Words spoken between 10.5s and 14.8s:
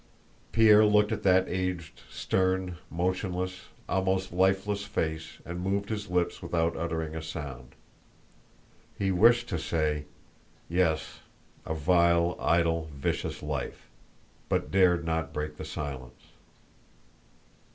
"Yes, a vile, idle, vicious life!" but